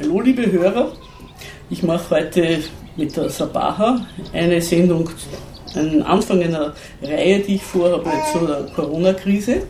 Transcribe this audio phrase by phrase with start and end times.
[0.00, 0.92] Hallo liebe Hörer,
[1.70, 2.60] ich mache heute
[2.96, 5.10] mit der Sabaha eine Sendung,
[5.74, 9.62] einen Anfang einer Reihe, die ich vorhabe zur Corona-Krise.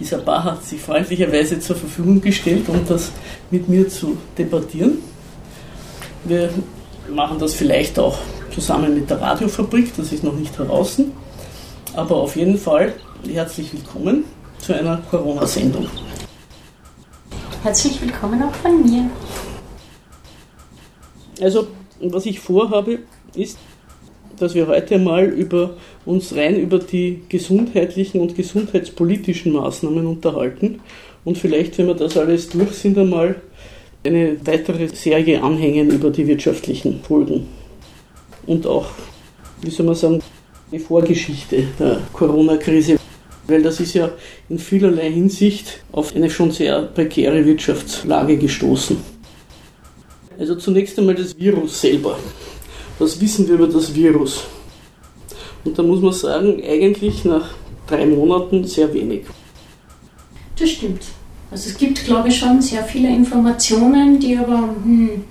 [0.00, 3.12] Die Sabaha hat sich freundlicherweise zur Verfügung gestellt, um das
[3.52, 4.98] mit mir zu debattieren.
[6.24, 6.50] Wir
[7.08, 8.18] machen das vielleicht auch
[8.52, 11.00] zusammen mit der Radiofabrik, das ist noch nicht heraus.
[11.94, 12.94] Aber auf jeden Fall
[13.24, 14.24] herzlich willkommen
[14.58, 15.86] zu einer Corona-Sendung.
[17.68, 19.10] Herzlich willkommen auch von mir.
[21.38, 21.66] Also,
[22.00, 23.00] was ich vorhabe,
[23.34, 23.58] ist,
[24.38, 25.76] dass wir heute mal über
[26.06, 30.80] uns rein über die gesundheitlichen und gesundheitspolitischen Maßnahmen unterhalten.
[31.26, 33.36] Und vielleicht, wenn wir das alles durch sind, einmal
[34.02, 37.48] eine weitere Serie anhängen über die wirtschaftlichen Folgen.
[38.46, 38.86] Und auch,
[39.60, 40.22] wie soll man sagen,
[40.72, 42.98] die Vorgeschichte der Corona-Krise
[43.48, 44.10] weil das ist ja
[44.48, 48.98] in vielerlei Hinsicht auf eine schon sehr prekäre Wirtschaftslage gestoßen.
[50.38, 52.18] Also zunächst einmal das Virus selber.
[52.98, 54.44] Was wissen wir über das Virus?
[55.64, 57.50] Und da muss man sagen, eigentlich nach
[57.86, 59.22] drei Monaten sehr wenig.
[60.58, 61.02] Das stimmt.
[61.50, 65.24] Also es gibt, glaube ich, schon sehr viele Informationen, die aber hm,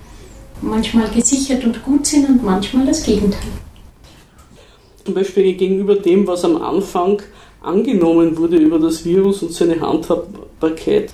[0.60, 3.52] manchmal gesichert und gut sind und manchmal das Gegenteil.
[5.04, 7.22] Zum Beispiel gegenüber dem, was am Anfang
[7.60, 11.12] angenommen wurde über das Virus und seine Handhabbarkeit,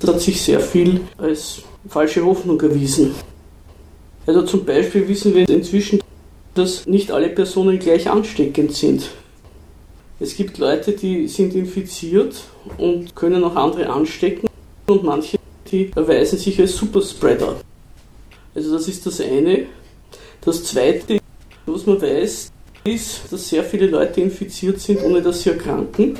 [0.00, 3.14] das hat sich sehr viel als falsche Hoffnung erwiesen.
[4.26, 6.00] Also zum Beispiel wissen wir inzwischen,
[6.54, 9.08] dass nicht alle Personen gleich ansteckend sind.
[10.18, 12.42] Es gibt Leute, die sind infiziert
[12.78, 14.48] und können auch andere anstecken
[14.86, 15.38] und manche,
[15.70, 17.56] die erweisen sich als Superspreader.
[18.54, 19.66] Also das ist das eine.
[20.40, 21.18] Das zweite,
[21.66, 22.50] was man weiß,
[22.86, 26.18] ist, dass sehr viele Leute infiziert sind, ohne dass sie erkranken.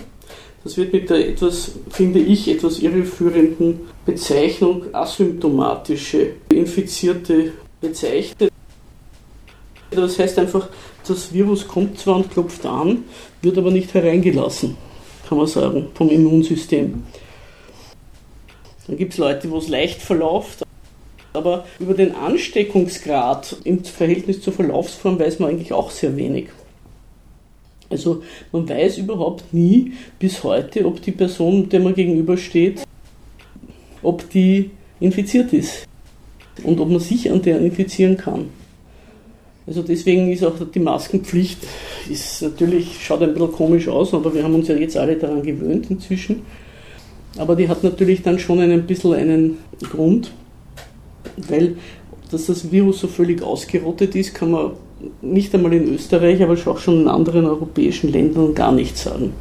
[0.64, 8.50] Das wird mit der etwas, finde ich, etwas irreführenden Bezeichnung asymptomatische Infizierte bezeichnet.
[9.90, 10.68] Das heißt einfach,
[11.06, 13.04] das Virus kommt zwar und klopft an,
[13.42, 14.76] wird aber nicht hereingelassen,
[15.28, 17.04] kann man sagen, vom Immunsystem.
[18.86, 20.64] Dann gibt es Leute, wo es leicht verläuft,
[21.32, 26.48] aber über den Ansteckungsgrad im Verhältnis zur Verlaufsform weiß man eigentlich auch sehr wenig.
[27.88, 32.82] Also man weiß überhaupt nie bis heute, ob die Person, der man gegenübersteht,
[34.02, 34.70] ob die
[35.00, 35.86] infiziert ist
[36.64, 38.48] und ob man sich an der infizieren kann.
[39.66, 41.58] Also deswegen ist auch die Maskenpflicht,
[42.08, 45.42] ist natürlich, schaut ein bisschen komisch aus, aber wir haben uns ja jetzt alle daran
[45.42, 46.42] gewöhnt inzwischen.
[47.36, 50.30] Aber die hat natürlich dann schon ein bisschen einen Grund,
[51.36, 51.76] weil
[52.30, 54.72] dass das Virus so völlig ausgerottet ist, kann man
[55.20, 59.32] nicht einmal in Österreich, aber auch schon in anderen europäischen Ländern gar nicht sagen.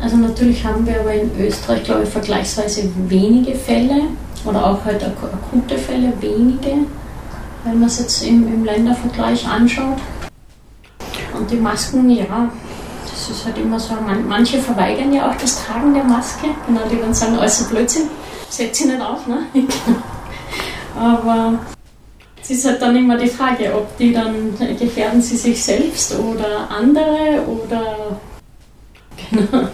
[0.00, 4.02] Also natürlich haben wir aber in Österreich, glaube ich, vergleichsweise wenige Fälle
[4.44, 6.86] oder auch halt akute Fälle wenige,
[7.64, 9.98] wenn man es jetzt im, im Ländervergleich anschaut.
[11.36, 12.50] Und die Masken, ja,
[13.10, 13.94] das ist halt immer so,
[14.28, 18.04] manche verweigern ja auch das Tragen der Maske, genau, die dann sagen, alles Blödsinn,
[18.48, 19.38] setz sie nicht auf, ne?
[20.98, 21.58] Aber
[22.42, 26.70] es ist halt dann immer die Frage, ob die dann gefährden sie sich selbst oder
[26.70, 28.20] andere oder
[29.30, 29.68] genau.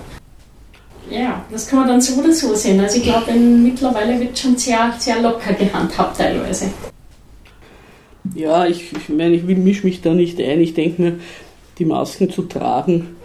[1.10, 2.80] Ja, das kann man dann so oder so sehen.
[2.80, 6.70] Also ich glaube, mittlerweile wird schon sehr, sehr locker gehandhabt teilweise.
[8.34, 10.60] Ja, ich, ich meine, ich mische mich da nicht ein.
[10.60, 11.18] Ich denke mir,
[11.78, 13.16] die Masken zu tragen,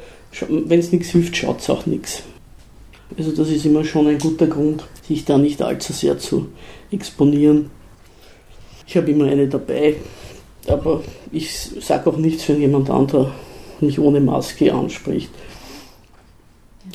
[0.50, 2.24] wenn es nichts hilft, schaut es auch nichts.
[3.18, 6.50] Also das ist immer schon ein guter Grund, sich da nicht allzu sehr zu
[6.92, 7.72] exponieren.
[8.90, 9.98] Ich habe immer eine dabei,
[10.66, 13.32] aber ich sage auch nichts, wenn jemand anderer
[13.82, 15.30] mich ohne Maske anspricht.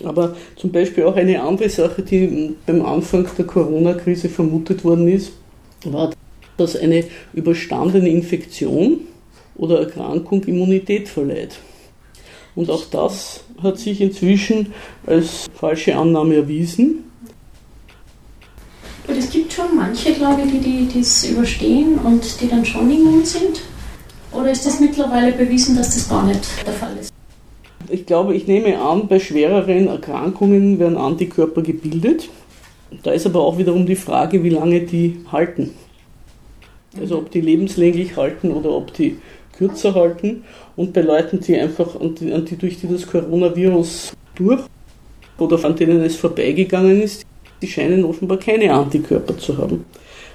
[0.02, 5.34] Aber zum Beispiel auch eine andere Sache, die beim Anfang der Corona-Krise vermutet worden ist,
[5.84, 6.10] war,
[6.56, 9.02] dass eine überstandene Infektion
[9.54, 11.60] oder Erkrankung Immunität verleiht.
[12.56, 14.72] Und auch das hat sich inzwischen
[15.06, 17.04] als falsche Annahme erwiesen.
[19.06, 23.24] Und es gibt schon manche, glaube ich, die, das überstehen und die dann schon immun
[23.24, 23.60] sind.
[24.32, 27.12] Oder ist das mittlerweile bewiesen, dass das gar nicht der Fall ist?
[27.90, 32.30] Ich glaube, ich nehme an, bei schwereren Erkrankungen werden Antikörper gebildet.
[33.02, 35.74] Da ist aber auch wiederum die Frage, wie lange die halten.
[36.98, 39.18] Also ob die lebenslänglich halten oder ob die
[39.56, 40.44] kürzer halten.
[40.76, 44.62] Und bei Leuten, die einfach an die, an die durch die das Coronavirus durch
[45.38, 47.26] oder an denen es vorbeigegangen ist,
[47.64, 49.86] die scheinen offenbar keine Antikörper zu haben.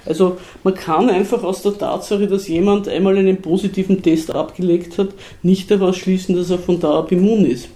[0.04, 5.10] Also man kann einfach aus der Tatsache, dass jemand einmal einen positiven Test abgelegt hat,
[5.42, 7.68] nicht daraus schließen, dass er von da ab immun ist.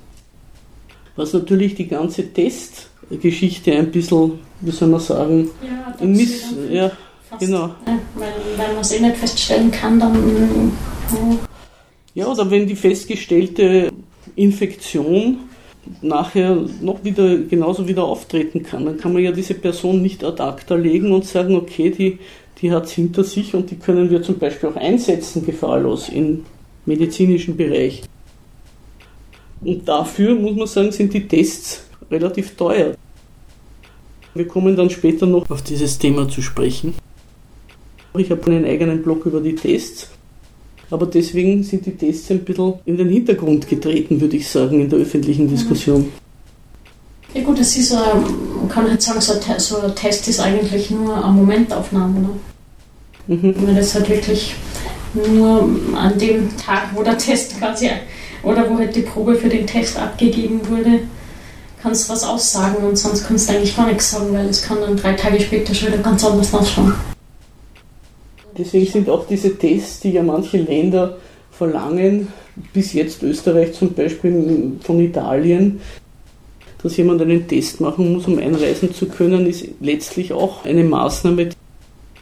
[1.14, 2.88] Was natürlich die ganze Test,
[3.22, 6.90] Geschichte ein bisschen, wie soll man sagen, Ja, in Miss, ja,
[7.38, 7.68] genau.
[7.86, 10.72] Ja, weil, weil man es eh nicht feststellen kann, dann.
[11.12, 11.38] Ja.
[12.14, 13.92] Ja, oder wenn die festgestellte
[14.34, 15.40] Infektion
[16.02, 20.42] nachher noch wieder genauso wieder auftreten kann, dann kann man ja diese Person nicht ad
[20.42, 22.18] acta legen und sagen, okay, die,
[22.60, 26.44] die hat es hinter sich und die können wir zum Beispiel auch einsetzen, gefahrlos im
[26.86, 28.02] medizinischen Bereich.
[29.60, 32.94] Und dafür, muss man sagen, sind die Tests relativ teuer.
[34.34, 36.94] Wir kommen dann später noch auf dieses Thema zu sprechen.
[38.16, 40.10] Ich habe einen eigenen Blog über die Tests
[40.90, 44.88] aber deswegen sind die Tests ein bisschen in den Hintergrund getreten, würde ich sagen, in
[44.88, 46.10] der öffentlichen Diskussion.
[47.34, 47.98] Ja gut, das ist, ähm,
[48.60, 52.20] man kann halt sagen, so ein, so ein Test ist eigentlich nur eine Momentaufnahme.
[52.20, 52.28] Ne?
[53.26, 53.54] Mhm.
[53.56, 54.54] Wenn man das halt wirklich
[55.14, 57.90] nur an dem Tag, wo der Test quasi,
[58.44, 61.00] oder wo halt die Probe für den Test abgegeben wurde,
[61.82, 64.80] kannst du was aussagen und sonst kannst du eigentlich gar nichts sagen, weil es kann
[64.80, 66.94] dann drei Tage später schon wieder ganz anders ausschauen.
[68.56, 71.18] Deswegen sind auch diese Tests, die ja manche Länder
[71.50, 72.28] verlangen,
[72.72, 75.80] bis jetzt Österreich zum Beispiel von Italien,
[76.82, 81.50] dass jemand einen Test machen muss, um einreisen zu können, ist letztlich auch eine Maßnahme,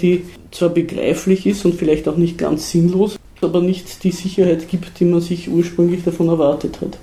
[0.00, 5.00] die zwar begreiflich ist und vielleicht auch nicht ganz sinnlos, aber nicht die Sicherheit gibt,
[5.00, 6.98] die man sich ursprünglich davon erwartet hat.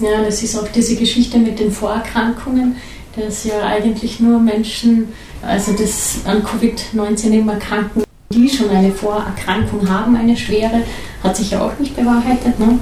[0.00, 2.76] Ja, das ist auch diese Geschichte mit den Vorerkrankungen,
[3.18, 5.08] dass ja eigentlich nur Menschen,
[5.42, 10.82] also das an Covid-19 eben erkranken, die schon eine Vorerkrankung haben, eine schwere,
[11.22, 12.58] hat sich ja auch nicht bewahrheitet.
[12.58, 12.80] Ne?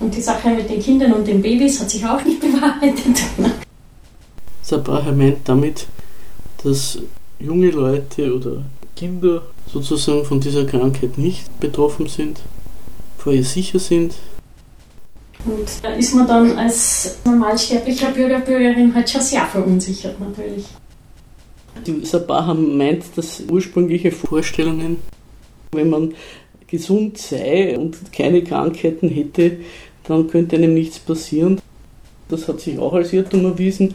[0.00, 3.22] Und die Sache mit den Kindern und den Babys hat sich auch nicht bewahrheitet.
[3.38, 3.52] Ne?
[5.16, 5.86] Meint damit,
[6.62, 6.98] dass
[7.38, 8.62] junge Leute oder
[8.96, 9.42] Kinder
[9.72, 12.40] sozusagen von dieser Krankheit nicht betroffen sind,
[13.18, 14.14] vor ihr sicher sind.
[15.46, 20.64] Und da ist man dann als normalsterblicher Bürger, Bürgerin halt schon sehr verunsichert natürlich.
[21.86, 24.98] Die Sabraha meint, dass ursprüngliche Vorstellungen,
[25.72, 26.14] wenn man
[26.66, 29.58] gesund sei und keine Krankheiten hätte,
[30.04, 31.60] dann könnte einem nichts passieren.
[32.28, 33.94] Das hat sich auch als Irrtum erwiesen.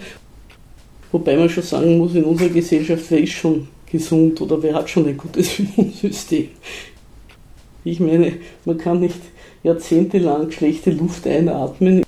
[1.11, 4.89] Wobei man schon sagen muss, in unserer Gesellschaft, wer ist schon gesund oder wer hat
[4.89, 6.49] schon ein gutes Immunsystem?
[7.83, 8.33] Ich meine,
[8.65, 9.19] man kann nicht
[9.63, 12.03] jahrzehntelang schlechte Luft einatmen,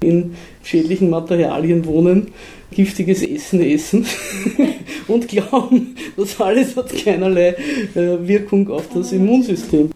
[0.00, 2.28] in schädlichen Materialien wohnen,
[2.72, 4.06] giftiges Essen essen
[5.08, 7.56] und glauben, das alles hat keinerlei
[7.94, 9.90] äh, Wirkung auf das Immunsystem.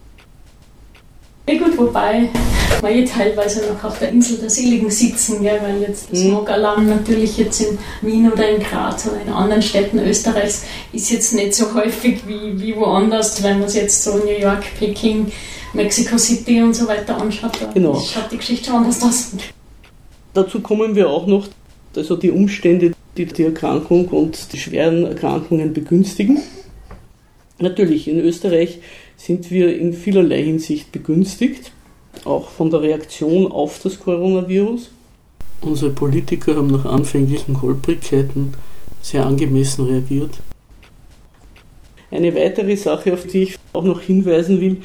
[1.49, 2.27] Ja gut, wobei
[2.81, 6.29] wir eh teilweise noch auf der Insel der Seligen sitzen, gell, weil jetzt das Mhm.
[6.31, 11.33] Smogalarm natürlich jetzt in Wien oder in Graz oder in anderen Städten Österreichs ist jetzt
[11.33, 15.31] nicht so häufig wie, wie woanders, wenn man es jetzt so New York, Peking,
[15.73, 17.57] Mexico City und so weiter anschaut.
[17.61, 17.99] Da Genau.
[17.99, 19.31] schaut die Geschichte schon anders aus.
[20.33, 21.47] Dazu kommen wir auch noch,
[21.95, 26.39] also die Umstände, die die Erkrankung und die schweren Erkrankungen begünstigen.
[27.59, 28.79] Natürlich, in Österreich
[29.17, 31.71] sind wir in vielerlei Hinsicht begünstigt,
[32.23, 34.91] auch von der Reaktion auf das Coronavirus.
[35.61, 38.53] Unsere Politiker haben nach anfänglichen Holprigkeiten
[39.01, 40.31] sehr angemessen reagiert.
[42.11, 44.77] Eine weitere Sache, auf die ich auch noch hinweisen will,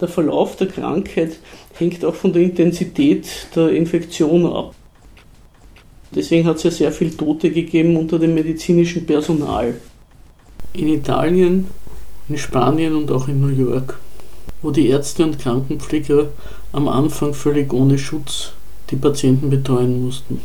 [0.00, 1.38] der Verlauf der Krankheit
[1.74, 4.74] hängt auch von der Intensität der Infektion ab.
[6.14, 9.74] Deswegen hat es ja sehr viel Tote gegeben unter dem medizinischen Personal.
[10.72, 11.66] In Italien,
[12.28, 13.98] in Spanien und auch in New York,
[14.62, 16.28] wo die Ärzte und Krankenpfleger
[16.72, 18.52] am Anfang völlig ohne Schutz
[18.90, 20.40] die Patienten betreuen mussten.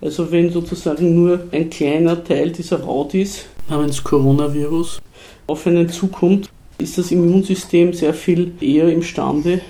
[0.00, 5.00] Also wenn sozusagen nur ein kleiner Teil dieser Raudis namens Coronavirus
[5.46, 6.48] auf einen zukommt,
[6.78, 9.60] ist das Immunsystem sehr viel eher imstande,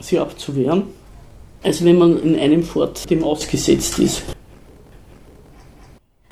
[0.00, 0.84] sie abzuwehren,
[1.62, 4.22] als wenn man in einem Fort dem ausgesetzt ist.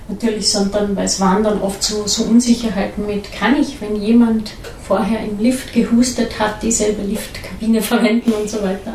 [0.09, 3.95] Natürlich sind dann, weil es waren dann oft so, so Unsicherheiten mit, kann ich, wenn
[3.97, 4.53] jemand
[4.87, 8.95] vorher im Lift gehustet hat, dieselbe Liftkabine verwenden und so weiter.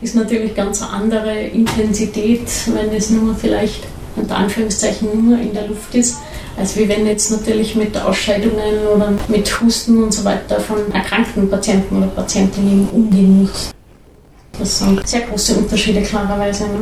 [0.00, 3.82] Ist natürlich ganz eine andere Intensität, wenn es nur vielleicht
[4.16, 6.18] unter Anführungszeichen nur in der Luft ist,
[6.60, 11.48] als wie wenn jetzt natürlich mit Ausscheidungen oder mit Husten und so weiter von erkrankten
[11.48, 13.70] Patienten oder Patientinnen umgehen muss.
[14.58, 16.64] Das sind sehr große Unterschiede klarerweise.
[16.64, 16.80] Ne?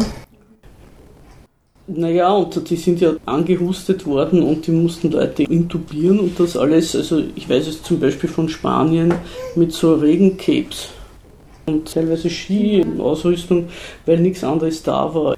[1.87, 6.97] Naja, und die sind ja angehustet worden und die mussten Leute intubieren und das alles,
[6.97, 9.15] also ich weiß es zum Beispiel von Spanien
[9.55, 10.89] mit so Regencapes
[11.67, 13.69] und teilweise Ski-Ausrüstung,
[14.07, 15.37] weil nichts anderes da war.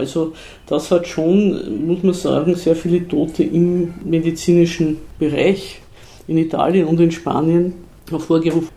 [0.00, 0.32] Also
[0.66, 5.80] das hat schon, muss man sagen, sehr viele Tote im medizinischen Bereich
[6.26, 7.74] in Italien und in Spanien
[8.08, 8.70] hervorgerufen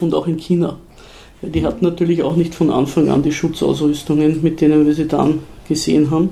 [0.00, 0.78] und auch in China.
[1.42, 5.40] Die hatten natürlich auch nicht von Anfang an die Schutzausrüstungen, mit denen wir sie dann
[5.68, 6.30] gesehen haben.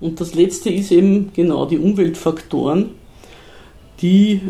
[0.00, 2.90] Und das letzte ist eben genau die Umweltfaktoren,
[4.00, 4.40] die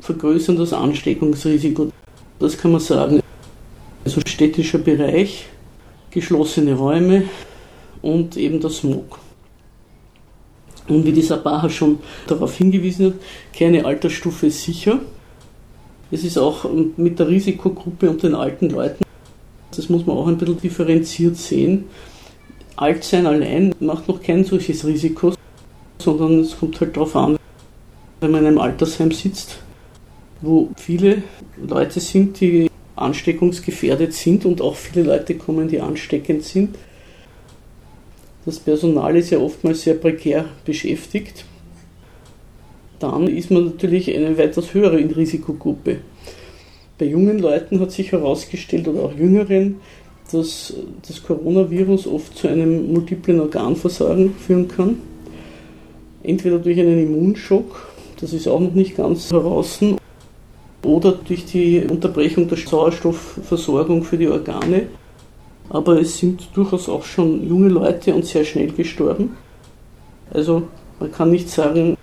[0.00, 1.90] vergrößern das Ansteckungsrisiko.
[2.38, 3.20] Das kann man sagen.
[4.04, 5.46] Also städtischer Bereich,
[6.10, 7.24] geschlossene Räume
[8.02, 9.18] und eben der Smog.
[10.88, 13.14] Und wie die Sabaha schon darauf hingewiesen hat,
[13.56, 15.00] keine Altersstufe ist sicher.
[16.10, 16.66] Es ist auch
[16.96, 19.04] mit der Risikogruppe und den alten Leuten,
[19.74, 21.84] das muss man auch ein bisschen differenziert sehen.
[22.76, 25.32] Alt sein allein macht noch kein solches Risiko,
[25.98, 27.38] sondern es kommt halt darauf an,
[28.20, 29.58] wenn man in einem Altersheim sitzt,
[30.42, 31.22] wo viele
[31.66, 36.76] Leute sind, die ansteckungsgefährdet sind und auch viele Leute kommen, die ansteckend sind.
[38.44, 41.44] Das Personal ist ja oftmals sehr prekär beschäftigt
[43.02, 45.98] dann ist man natürlich eine weitaus höhere Risikogruppe.
[46.98, 49.80] Bei jungen Leuten hat sich herausgestellt, oder auch jüngeren,
[50.30, 50.74] dass
[51.06, 54.98] das Coronavirus oft zu einem multiplen Organversagen führen kann.
[56.22, 57.88] Entweder durch einen Immunschock,
[58.20, 59.80] das ist auch noch nicht ganz heraus,
[60.84, 64.86] oder durch die Unterbrechung der Sauerstoffversorgung für die Organe.
[65.72, 69.38] Aber es sind durchaus auch schon junge Leute und sehr schnell gestorben.
[70.30, 70.64] Also
[71.00, 71.96] man kann nicht sagen,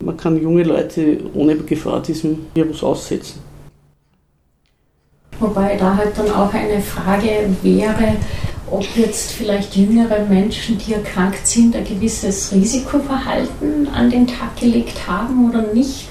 [0.00, 3.40] man kann junge Leute ohne Gefahr diesem Virus aussetzen.
[5.38, 8.16] Wobei da halt dann auch eine Frage wäre,
[8.68, 15.06] ob jetzt vielleicht jüngere Menschen, die erkrankt sind, ein gewisses Risikoverhalten an den Tag gelegt
[15.06, 16.08] haben oder nicht.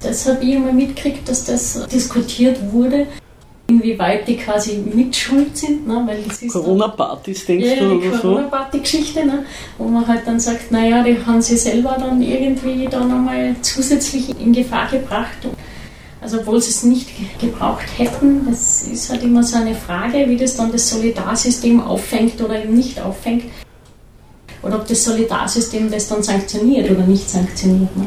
[0.00, 3.06] Das habe ich immer mitgekriegt, dass das diskutiert wurde,
[3.68, 5.86] inwieweit die quasi mitschuld sind.
[5.86, 6.06] Ne?
[6.50, 8.20] Corona-Partys, denkst ja, du, oder so?
[8.20, 9.44] Corona-Party-Geschichte, ne?
[9.78, 14.38] wo man halt dann sagt, naja, die haben sie selber dann irgendwie da nochmal zusätzlich
[14.40, 15.38] in Gefahr gebracht.
[16.20, 17.08] Also obwohl sie es nicht
[17.40, 22.40] gebraucht hätten, das ist halt immer so eine Frage, wie das dann das Solidarsystem auffängt
[22.40, 23.44] oder eben nicht auffängt.
[24.62, 27.96] Oder ob das Solidarsystem das dann sanktioniert oder nicht sanktioniert.
[27.96, 28.06] Ne?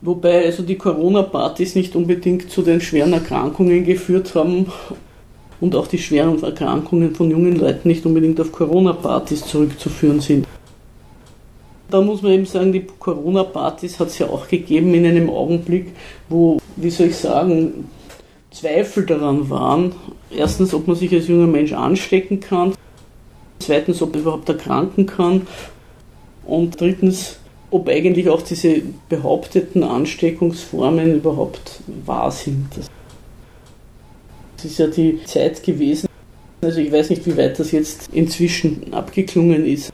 [0.00, 4.66] Wobei also die Corona-Partys nicht unbedingt zu den schweren Erkrankungen geführt haben
[5.60, 10.46] und auch die schweren Erkrankungen von jungen Leuten nicht unbedingt auf Corona-Partys zurückzuführen sind.
[11.90, 15.94] Da muss man eben sagen, die Corona-Partys hat es ja auch gegeben in einem Augenblick,
[16.28, 17.88] wo, wie soll ich sagen,
[18.50, 19.92] Zweifel daran waren.
[20.30, 22.74] Erstens, ob man sich als junger Mensch anstecken kann.
[23.58, 25.46] Zweitens, ob man überhaupt erkranken kann.
[26.46, 27.38] Und drittens,
[27.70, 32.68] ob eigentlich auch diese behaupteten Ansteckungsformen überhaupt wahr sind.
[34.56, 36.08] Das ist ja die Zeit gewesen.
[36.62, 39.92] Also ich weiß nicht, wie weit das jetzt inzwischen abgeklungen ist.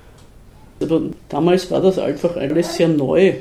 [0.80, 3.34] Aber damals war das einfach alles sehr neu.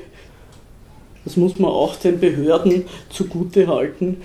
[1.24, 4.18] Das muss man auch den Behörden zugute halten,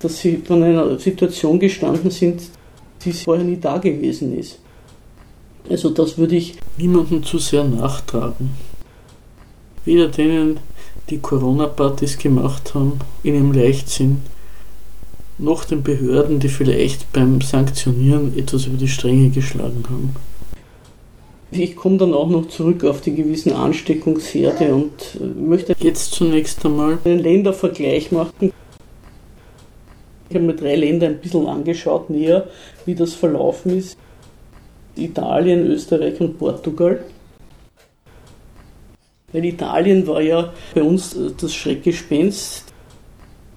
[0.00, 2.42] dass sie von einer Situation gestanden sind,
[3.04, 4.58] die vorher nie da gewesen ist.
[5.70, 8.50] Also das würde ich niemandem zu sehr nachtragen
[9.84, 10.60] weder denen,
[11.10, 14.22] die Corona-Partys gemacht haben, in ihrem Leichtsinn,
[15.38, 20.14] noch den Behörden, die vielleicht beim Sanktionieren etwas über die Stränge geschlagen haben.
[21.50, 26.64] Ich komme dann auch noch zurück auf die gewissen Ansteckungsherde und äh, möchte jetzt zunächst
[26.64, 28.52] einmal einen Ländervergleich machen.
[30.28, 32.48] Ich habe mir drei Länder ein bisschen angeschaut, näher,
[32.86, 33.96] wie das verlaufen ist.
[34.96, 37.04] Italien, Österreich und Portugal.
[39.34, 42.72] Weil Italien war ja bei uns äh, das Schreckgespenst,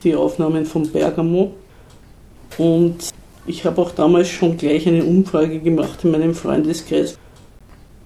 [0.03, 1.53] die Aufnahmen von Bergamo.
[2.57, 3.09] Und
[3.45, 7.19] ich habe auch damals schon gleich eine Umfrage gemacht in meinem Freundeskreis.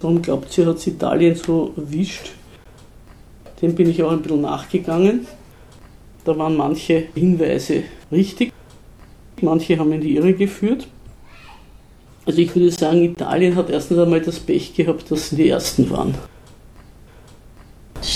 [0.02, 2.32] Warum glaubt ihr, hat es Italien so erwischt?
[3.62, 5.26] Dem bin ich auch ein bisschen nachgegangen.
[6.26, 8.52] Da waren manche Hinweise richtig,
[9.42, 10.88] manche haben in die Irre geführt.
[12.26, 15.90] Also ich würde sagen, Italien hat erstens einmal das Pech gehabt, dass sie die Ersten
[15.90, 16.14] waren.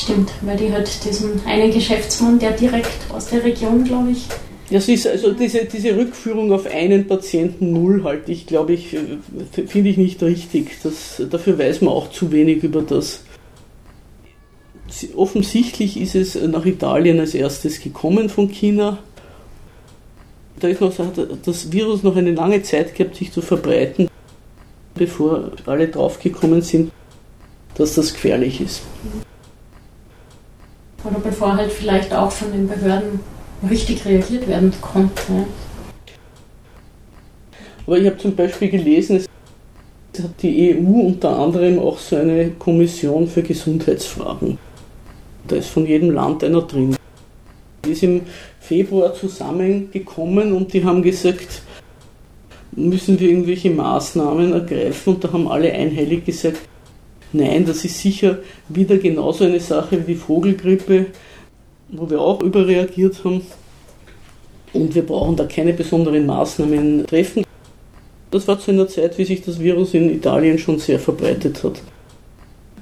[0.05, 4.27] Stimmt, weil die halt diesen einen Geschäftsmann, der direkt aus der Region, glaube ich.
[4.69, 8.95] Das ist also diese, diese Rückführung auf einen Patienten null halte ich, glaube ich,
[9.67, 10.77] finde ich nicht richtig.
[10.83, 13.23] Das, dafür weiß man auch zu wenig über das.
[15.15, 18.99] Offensichtlich ist es nach Italien als erstes gekommen von China.
[20.59, 24.07] Da ist noch, hat das Virus noch eine lange Zeit gehabt, sich zu verbreiten,
[24.93, 26.91] bevor alle draufgekommen sind,
[27.73, 28.83] dass das gefährlich ist.
[31.05, 33.19] Oder bevor halt vielleicht auch von den Behörden
[33.69, 35.45] richtig reagiert werden konnte.
[37.85, 39.17] Aber ich habe zum Beispiel gelesen,
[40.13, 44.57] es hat die EU unter anderem auch so eine Kommission für Gesundheitsfragen.
[45.47, 46.95] Da ist von jedem Land einer drin.
[47.85, 48.21] ist im
[48.59, 51.61] Februar zusammengekommen und die haben gesagt,
[52.71, 56.61] müssen wir irgendwelche Maßnahmen ergreifen und da haben alle einhellig gesagt,
[57.35, 58.39] nein, das ist sicher
[58.69, 61.07] wieder genauso eine Sache wie die Vogelgrippe,
[61.89, 63.41] wo wir auch überreagiert haben
[64.73, 67.45] und wir brauchen da keine besonderen Maßnahmen treffen.
[68.31, 71.81] Das war zu einer Zeit, wie sich das Virus in Italien schon sehr verbreitet hat.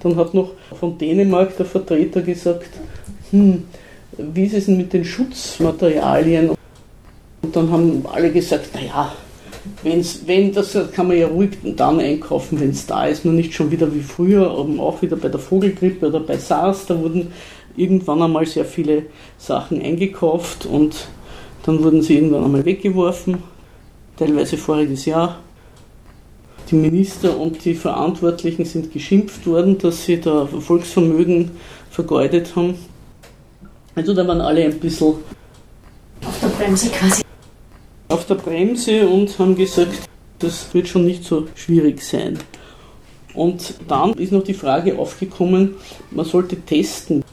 [0.01, 2.69] Dann hat noch von Dänemark der Vertreter gesagt,
[3.31, 3.63] hm,
[4.17, 6.49] wie ist es denn mit den Schutzmaterialien?
[7.41, 9.13] Und dann haben alle gesagt, naja,
[9.83, 13.53] wenn's, wenn, das kann man ja ruhig dann einkaufen, wenn es da ist, nur nicht
[13.53, 17.31] schon wieder wie früher, auch wieder bei der Vogelgrippe oder bei SARS, da wurden
[17.75, 19.03] irgendwann einmal sehr viele
[19.37, 21.07] Sachen eingekauft und
[21.63, 23.37] dann wurden sie irgendwann einmal weggeworfen,
[24.17, 25.39] teilweise voriges Jahr.
[26.69, 31.51] Die Minister und die Verantwortlichen sind geschimpft worden, dass sie da Volksvermögen
[31.89, 32.75] vergeudet haben.
[33.95, 35.15] Also da waren alle ein bisschen
[36.25, 37.23] auf der Bremse quasi.
[38.13, 42.37] Auf der Bremse und haben gesagt, das wird schon nicht so schwierig sein.
[43.33, 45.73] Und dann ist noch die Frage aufgekommen,
[46.11, 47.23] man sollte testen.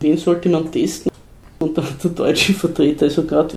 [0.00, 1.12] Wen sollte man testen?
[1.60, 3.54] Und da hat der deutsche Vertreter, also gerade,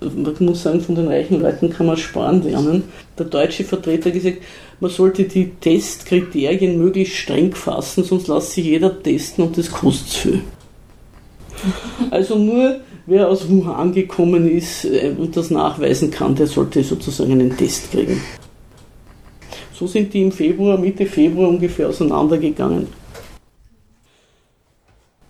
[0.00, 2.84] man muss sagen, von den reichen Leuten kann man sparen lernen.
[3.18, 4.42] Der deutsche Vertreter gesagt,
[4.80, 10.08] man sollte die Testkriterien möglichst streng fassen, sonst lässt sich jeder testen und das kostet
[10.08, 10.40] viel.
[12.10, 17.32] Also nur wer aus Wuhan gekommen ist äh, und das nachweisen kann, der sollte sozusagen
[17.32, 18.20] einen Test kriegen.
[19.72, 22.86] So sind die im Februar, Mitte Februar ungefähr auseinandergegangen.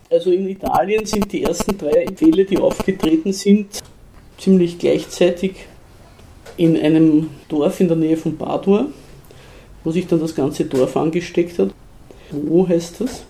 [0.09, 3.81] Also in Italien sind die ersten drei Fälle, die aufgetreten sind,
[4.37, 5.55] ziemlich gleichzeitig
[6.55, 8.87] in einem Dorf in der Nähe von Padua,
[9.83, 11.71] wo sich dann das ganze Dorf angesteckt hat.
[12.31, 13.25] Wo heißt das?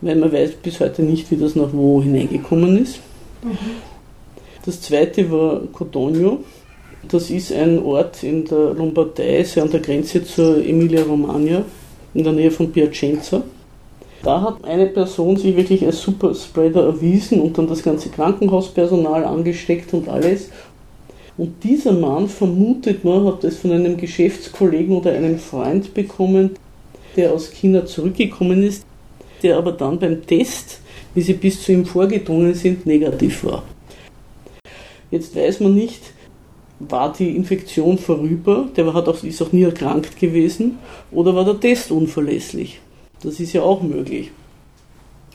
[0.00, 3.00] weil man weiß bis heute nicht, wie das nach wo hineingekommen ist.
[3.42, 3.58] Mhm.
[4.64, 6.40] Das zweite war Cotogno.
[7.08, 11.64] Das ist ein Ort in der Lombardei, sehr an der Grenze zur Emilia-Romagna,
[12.12, 13.42] in der Nähe von Piacenza.
[14.22, 19.94] Da hat eine Person sich wirklich als Superspreader erwiesen und dann das ganze Krankenhauspersonal angesteckt
[19.94, 20.50] und alles.
[21.38, 26.50] Und dieser Mann, vermutet man, hat es von einem Geschäftskollegen oder einem Freund bekommen,
[27.16, 28.84] der aus China zurückgekommen ist,
[29.42, 30.80] der aber dann beim Test,
[31.14, 33.62] wie sie bis zu ihm vorgedrungen sind, negativ war.
[35.10, 36.00] Jetzt weiß man nicht,
[36.78, 40.78] war die Infektion vorüber, der hat auch, ist auch nie erkrankt gewesen,
[41.10, 42.80] oder war der Test unverlässlich?
[43.22, 44.30] Das ist ja auch möglich.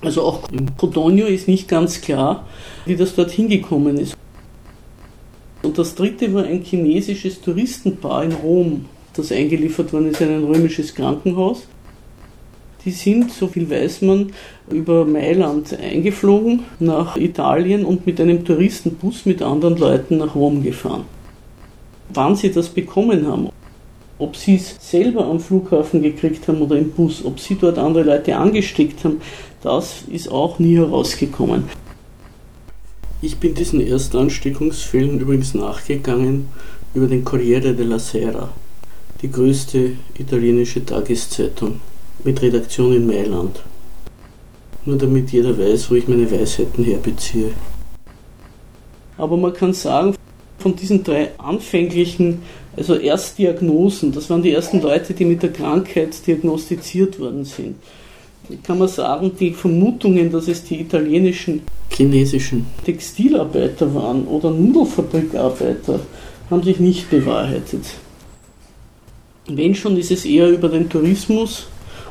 [0.01, 2.47] Also auch in Codogno ist nicht ganz klar,
[2.85, 4.17] wie das dort hingekommen ist.
[5.61, 10.43] Und das dritte war ein chinesisches Touristenpaar in Rom, das eingeliefert worden ist in ein
[10.43, 11.67] römisches Krankenhaus.
[12.85, 14.31] Die sind, so viel weiß man,
[14.69, 21.05] über Mailand eingeflogen nach Italien und mit einem Touristenbus mit anderen Leuten nach Rom gefahren.
[22.13, 23.49] Wann sie das bekommen haben,
[24.19, 28.03] ob sie es selber am Flughafen gekriegt haben oder im Bus, ob sie dort andere
[28.03, 29.19] Leute angesteckt haben,
[29.63, 31.63] das ist auch nie herausgekommen.
[33.23, 36.49] Ich bin diesen Erstansteckungsfällen übrigens nachgegangen
[36.93, 38.51] über den Corriere della Sera,
[39.23, 41.81] die größte italienische Tageszeitung
[42.23, 43.61] mit Redaktion in Mailand.
[44.85, 47.51] Nur damit jeder weiß, wo ich meine Weisheiten herbeziehe.
[49.17, 50.15] Aber man kann sagen,
[50.59, 52.41] von diesen drei anfänglichen,
[52.75, 57.75] also Erstdiagnosen, das waren die ersten Leute, die mit der Krankheit diagnostiziert worden sind,
[58.63, 65.99] kann man sagen, die Vermutungen, dass es die italienischen, chinesischen Textilarbeiter waren oder Nudelfabrikarbeiter,
[66.49, 67.85] haben sich nicht bewahrheitet.
[69.47, 71.67] Wenn schon, ist es eher über den Tourismus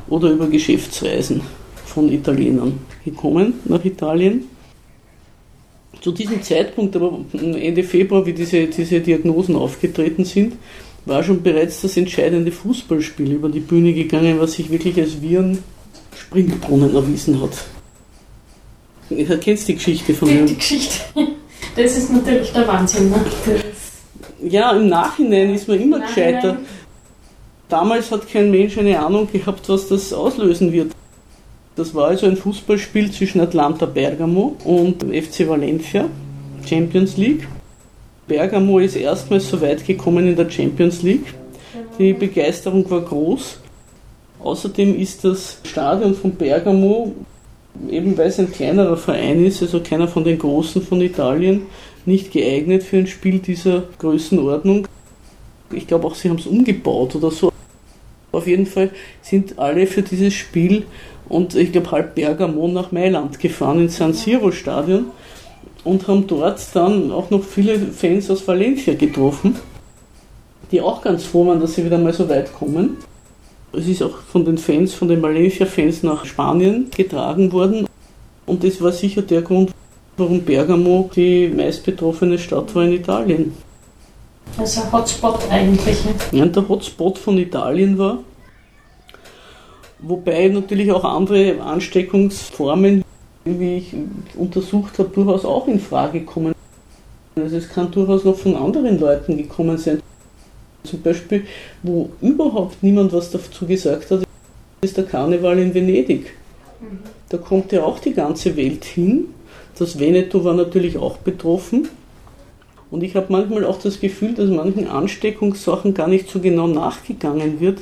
[0.09, 1.41] oder über Geschäftsreisen
[1.87, 4.45] von Italienern gekommen nach Italien.
[6.01, 10.55] Zu diesem Zeitpunkt, aber Ende Februar, wie diese, diese Diagnosen aufgetreten sind,
[11.07, 15.59] war schon bereits das entscheidende Fußballspiel über die Bühne gegangen, was sich wirklich als Viren
[16.17, 17.53] Springbrunnen erwiesen hat.
[19.11, 20.47] Du kennst die Geschichte von mir.
[20.47, 20.95] Die Geschichte.
[21.77, 23.11] Das ist natürlich der Wahnsinn.
[23.11, 23.17] Ne?
[24.49, 26.59] Ja, im Nachhinein ist man immer gescheiter.
[27.69, 30.93] Damals hat kein Mensch eine Ahnung gehabt, was das auslösen wird.
[31.77, 36.05] Das war also ein Fußballspiel zwischen Atlanta Bergamo und FC Valencia,
[36.65, 37.49] Champions League.
[38.29, 41.35] Bergamo ist erstmals so weit gekommen in der Champions League.
[41.99, 43.59] Die Begeisterung war groß.
[44.41, 47.13] Außerdem ist das Stadion von Bergamo,
[47.91, 51.63] eben weil es ein kleinerer Verein ist, also keiner von den Großen von Italien,
[52.05, 54.87] nicht geeignet für ein Spiel dieser Größenordnung.
[55.73, 57.54] Ich glaube auch, sie haben es umgebaut oder so.
[58.35, 58.91] Auf jeden Fall
[59.23, 60.85] sind alle für dieses Spiel
[61.29, 65.07] und ich glaube halb Bergamo nach Mailand gefahren ins San Siro Stadion.
[65.85, 69.57] und haben dort dann auch noch viele Fans aus Valencia getroffen,
[70.73, 72.97] die auch ganz froh waren, dass sie wieder mal so weit kommen.
[73.73, 77.87] Es ist auch von den Fans, von den Valencia-Fans nach Spanien getragen worden.
[78.47, 79.73] Und das war sicher der Grund,
[80.17, 83.53] warum Bergamo die meistbetroffene Stadt war in Italien.
[84.57, 85.99] Also ein Hotspot eigentlich.
[86.33, 88.19] Ja, der Hotspot von Italien war.
[89.99, 93.05] Wobei natürlich auch andere Ansteckungsformen,
[93.45, 93.95] wie ich
[94.37, 96.55] untersucht habe, durchaus auch in Frage kommen.
[97.37, 100.01] Also es kann durchaus noch von anderen Leuten gekommen sein.
[100.85, 101.47] Zum Beispiel,
[101.83, 104.25] wo überhaupt niemand was dazu gesagt hat,
[104.83, 106.35] ist der Karneval in Venedig.
[106.81, 106.99] Mhm.
[107.31, 109.29] Da kommt ja auch die ganze Welt hin.
[109.79, 111.89] Das Veneto war natürlich auch betroffen.
[112.95, 117.59] Und ich habe manchmal auch das Gefühl, dass manchen Ansteckungssachen gar nicht so genau nachgegangen
[117.59, 117.81] wird,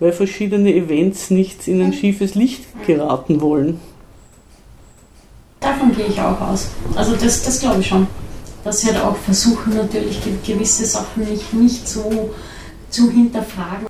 [0.00, 3.78] weil verschiedene Events nicht in ein schiefes Licht geraten wollen.
[5.60, 6.70] Davon gehe ich auch aus.
[6.94, 8.06] Also das, das glaube ich schon.
[8.64, 12.30] Dass sie halt auch versuchen, natürlich gewisse Sachen nicht, nicht so
[12.88, 13.86] zu hinterfragen.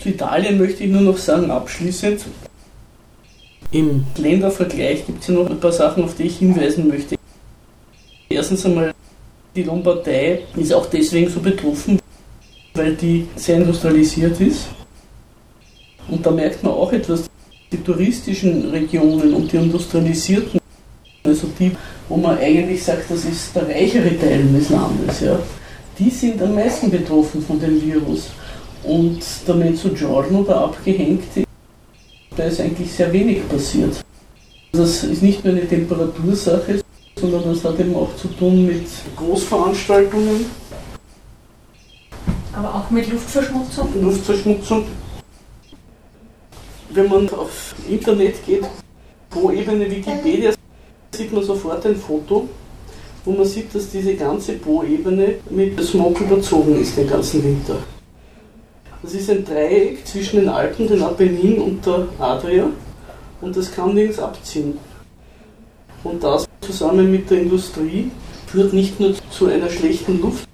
[0.00, 2.26] Zu Italien möchte ich nur noch sagen, abschließend,
[3.70, 7.16] im Ländervergleich gibt es ja noch ein paar Sachen, auf die ich hinweisen möchte.
[8.28, 8.94] Erstens einmal,
[9.54, 11.98] die Lombardei ist auch deswegen so betroffen,
[12.74, 14.68] weil die sehr industrialisiert ist.
[16.08, 17.24] Und da merkt man auch etwas,
[17.70, 20.58] die touristischen Regionen und die industrialisierten,
[21.24, 21.72] also die,
[22.08, 25.38] wo man eigentlich sagt, das ist der reichere Teil des Landes, ja,
[25.98, 28.30] die sind am meisten betroffen von dem Virus.
[28.84, 31.44] Und der Mezzogiorno, der abgehängte,
[32.38, 34.00] da ist eigentlich sehr wenig passiert.
[34.72, 36.80] Das ist nicht nur eine Temperatursache,
[37.16, 40.46] sondern das hat eben auch zu tun mit Großveranstaltungen.
[42.52, 43.88] Aber auch mit Luftverschmutzung?
[44.00, 44.84] Luftverschmutzung.
[46.90, 48.64] Wenn man auf Internet geht,
[49.30, 50.52] pro Ebene Wikipedia,
[51.12, 52.48] sieht man sofort ein Foto,
[53.24, 57.76] wo man sieht, dass diese ganze Po-Ebene mit Smog überzogen ist den ganzen Winter.
[59.02, 62.68] Das ist ein Dreieck zwischen den Alpen, den Apenninen und der Adria
[63.40, 64.78] und das kann nirgends abziehen.
[66.02, 68.10] Und das zusammen mit der Industrie
[68.46, 70.48] führt nicht nur zu einer schlechten Luft,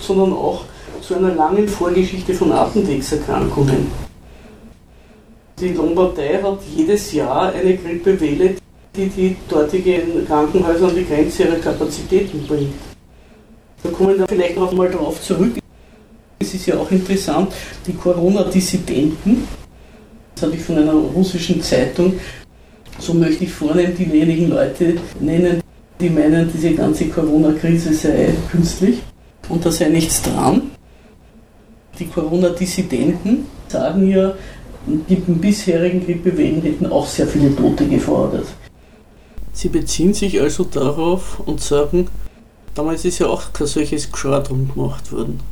[0.00, 0.64] sondern auch
[1.02, 3.88] zu einer langen Vorgeschichte von Atemwegserkrankungen.
[5.60, 8.56] Die Lombardei hat jedes Jahr eine Grippewelle,
[8.96, 12.74] die die dortigen Krankenhäuser an die Grenze ihrer Kapazitäten bringt.
[13.82, 15.61] Da kommen wir vielleicht noch einmal darauf zurück.
[16.42, 17.52] Es ist ja auch interessant,
[17.86, 19.46] die Corona-Dissidenten,
[20.34, 22.14] das habe ich von einer russischen Zeitung,
[22.98, 25.60] so möchte ich vornehm die wenigen Leute nennen,
[26.00, 28.98] die meinen, diese ganze Corona-Krise sei künstlich
[29.48, 30.72] und da sei nichts dran.
[32.00, 34.34] Die Corona-Dissidenten sagen ja,
[34.86, 38.46] die bisherigen Grippewellen hätten auch sehr viele Tote gefordert.
[39.52, 42.08] Sie beziehen sich also darauf und sagen,
[42.74, 45.51] damals ist ja auch kein solches Geschrei drum gemacht worden.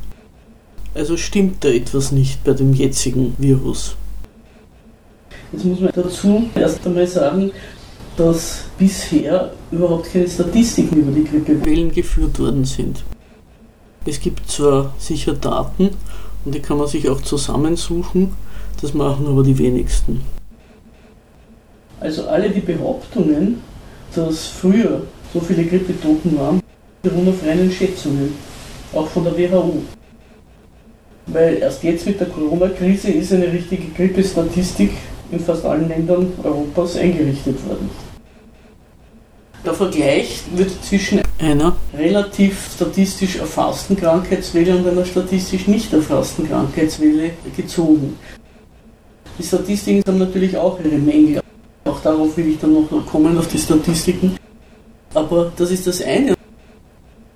[0.93, 3.95] Also stimmt da etwas nicht bei dem jetzigen Virus.
[5.51, 7.51] Jetzt muss man dazu erst einmal sagen,
[8.17, 13.03] dass bisher überhaupt keine Statistiken über die Grippewellen geführt worden sind.
[14.05, 15.91] Es gibt zwar sicher Daten
[16.43, 18.33] und die kann man sich auch zusammensuchen,
[18.81, 20.21] das machen aber die wenigsten.
[21.99, 23.61] Also alle die Behauptungen,
[24.15, 26.61] dass früher so viele Grippetoten waren,
[27.01, 28.33] beruhen auf reinen Schätzungen,
[28.93, 29.83] auch von der WHO.
[31.33, 34.91] Weil erst jetzt mit der Corona-Krise ist eine richtige Grippestatistik
[35.31, 37.89] in fast allen Ländern Europas eingerichtet worden.
[39.63, 47.31] Der Vergleich wird zwischen einer relativ statistisch erfassten Krankheitswelle und einer statistisch nicht erfassten Krankheitswelle
[47.55, 48.17] gezogen.
[49.37, 51.41] Die Statistiken haben natürlich auch ihre Mängel.
[51.85, 54.35] Auch darauf will ich dann noch kommen, auf die Statistiken.
[55.13, 56.35] Aber das ist das eine.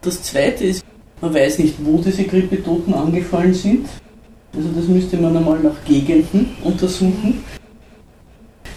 [0.02, 0.84] Das zweite ist,
[1.22, 3.88] man weiß nicht, wo diese Grippetoten angefallen sind.
[4.56, 7.44] Also das müsste man einmal nach Gegenden untersuchen.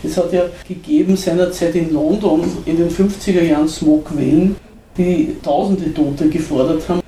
[0.02, 4.56] Es hat ja gegeben seinerzeit in London in den 50er Jahren Smogwellen,
[4.96, 7.00] die tausende Tote gefordert haben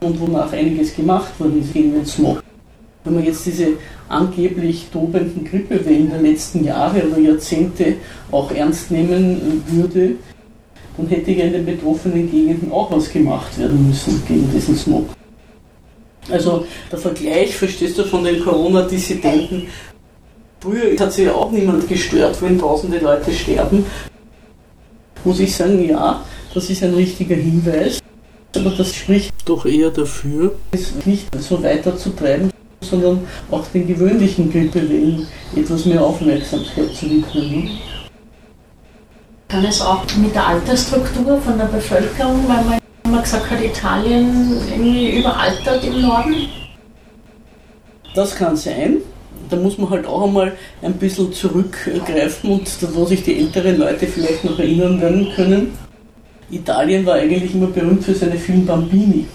[0.00, 2.42] und wonach einiges gemacht worden ist gegen den Smog.
[3.04, 3.68] Wenn man jetzt diese
[4.08, 7.96] angeblich tobenden Grippewellen der letzten Jahre oder Jahrzehnte
[8.30, 10.16] auch ernst nehmen würde,
[10.96, 15.08] dann hätte ja in den betroffenen Gegenden auch was gemacht werden müssen gegen diesen Smog.
[16.30, 19.66] Also der Vergleich, verstehst du, von den Corona-Dissidenten,
[20.60, 23.84] früher hat sich ja auch niemand gestört, wenn tausende Leute sterben.
[25.24, 28.00] Muss ich sagen, ja, das ist ein richtiger Hinweis,
[28.54, 33.86] aber das spricht doch eher dafür, es nicht so weiter zu treiben, sondern auch den
[33.86, 35.26] gewöhnlichen Grippewellen
[35.56, 37.70] etwas mehr Aufmerksamkeit zu widmen.
[39.54, 44.50] Kann es auch mit der Altersstruktur von der Bevölkerung, weil man immer gesagt hat, Italien
[44.68, 46.48] irgendwie überaltert im Norden?
[48.16, 48.96] Das kann sein.
[49.48, 54.08] Da muss man halt auch einmal ein bisschen zurückgreifen und wo sich die älteren Leute
[54.08, 55.78] vielleicht noch erinnern werden können.
[56.50, 59.26] Italien war eigentlich immer berühmt für seine vielen Bambini.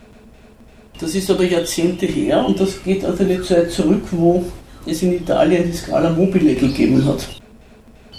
[1.00, 4.44] Das ist aber Jahrzehnte her und das geht auf eine Zeit zurück, wo
[4.86, 7.26] es in Italien die Scala Mobile gegeben hat.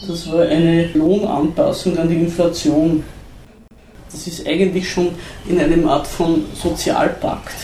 [0.06, 3.04] Das war eine Lohnanpassung an die Inflation.
[4.10, 5.10] Das ist eigentlich schon
[5.46, 7.54] in einem Art von Sozialpakt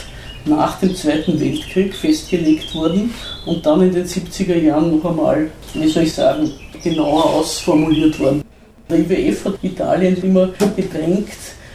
[0.45, 3.15] nach dem Zweiten Weltkrieg festgelegt worden
[3.47, 8.45] und dann in den 70er Jahren noch einmal, wie soll ich sagen, genauer ausformuliert worden.
[8.91, 11.29] Der IWF hat Italien immer gedrängt,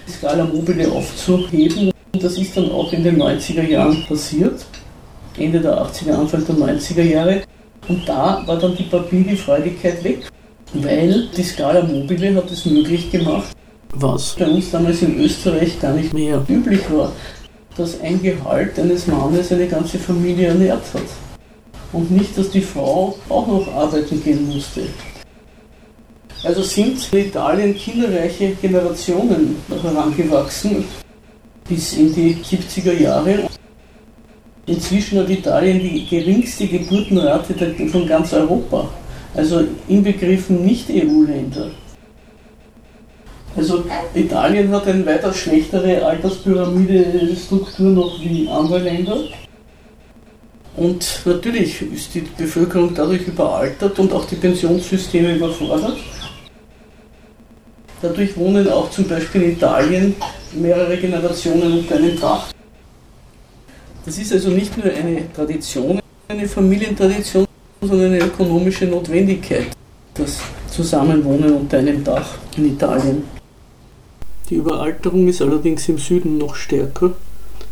[0.08, 4.64] die Scala Mobile aufzuheben und das ist dann auch in den 90er Jahren passiert,
[5.38, 7.42] Ende der 80er, Anfang der 90er Jahre.
[7.88, 10.30] Und da war dann die Papierfreudigkeit weg,
[10.74, 13.56] weil die Scala Mobile hat es möglich gemacht,
[13.94, 17.12] was bei uns damals in Österreich gar nicht mehr üblich war,
[17.78, 21.04] dass ein Gehalt eines Mannes eine ganze Familie ernährt hat.
[21.94, 24.84] Und nicht, dass die Frau auch noch arbeiten gehen musste.
[26.44, 30.86] Also sind in Italien kinderreiche Generationen herangewachsen
[31.68, 33.48] bis in die 70er Jahre.
[34.66, 37.54] Inzwischen hat Italien die geringste Geburtenrate
[37.92, 38.90] von ganz Europa,
[39.36, 41.72] also inbegriffen Nicht-EU-Länder.
[43.56, 49.18] Also Italien hat eine weitaus schlechtere Alterspyramide-Struktur noch wie andere Länder.
[50.78, 55.98] Und natürlich ist die Bevölkerung dadurch überaltert und auch die Pensionssysteme überfordert.
[58.02, 60.16] Dadurch wohnen auch zum Beispiel in Italien
[60.54, 62.48] mehrere Generationen unter einem Dach.
[64.06, 67.46] Das ist also nicht nur eine Tradition, eine Familientradition,
[67.82, 69.68] sondern eine ökonomische Notwendigkeit,
[70.14, 70.40] das
[70.70, 73.24] Zusammenwohnen unter einem Dach in Italien.
[74.50, 77.14] Die Überalterung ist allerdings im Süden noch stärker,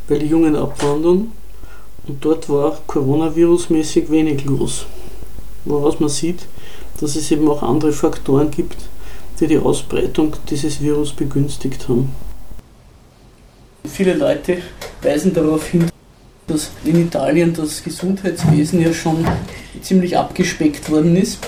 [0.07, 1.31] weil die Jungen abwandern
[2.07, 4.85] und dort war Coronavirus-mäßig wenig los.
[5.65, 6.39] Woraus man sieht,
[6.99, 8.77] dass es eben auch andere Faktoren gibt,
[9.39, 12.09] die die Ausbreitung dieses Virus begünstigt haben.
[13.85, 14.57] Viele Leute
[15.01, 15.89] weisen darauf hin,
[16.49, 19.25] dass in Italien das Gesundheitswesen ja schon
[19.81, 21.39] ziemlich abgespeckt worden ist.